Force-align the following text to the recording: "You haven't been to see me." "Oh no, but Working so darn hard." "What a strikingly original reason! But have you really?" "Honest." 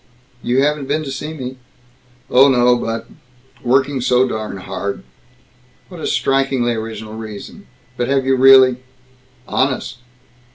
"You 0.41 0.63
haven't 0.63 0.87
been 0.87 1.03
to 1.03 1.11
see 1.11 1.31
me." 1.31 1.57
"Oh 2.27 2.47
no, 2.47 2.75
but 2.75 3.05
Working 3.63 4.01
so 4.01 4.27
darn 4.27 4.57
hard." 4.57 5.03
"What 5.89 6.01
a 6.01 6.07
strikingly 6.07 6.73
original 6.73 7.13
reason! 7.13 7.67
But 7.97 8.07
have 8.07 8.25
you 8.25 8.35
really?" 8.35 8.77
"Honest." 9.47 9.99